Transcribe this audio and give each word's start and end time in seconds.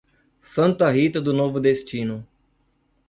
Santa 0.41 0.89
Rita 0.89 1.21
do 1.21 1.31
Novo 1.31 1.59
Destino 1.59 2.25